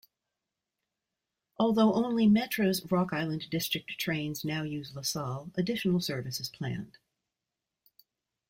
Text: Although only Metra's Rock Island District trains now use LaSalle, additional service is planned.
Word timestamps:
Although 1.59 1.93
only 1.93 2.25
Metra's 2.27 2.83
Rock 2.91 3.13
Island 3.13 3.47
District 3.51 3.91
trains 3.99 4.43
now 4.43 4.63
use 4.63 4.95
LaSalle, 4.95 5.51
additional 5.55 6.01
service 6.01 6.39
is 6.39 6.49
planned. 6.49 6.97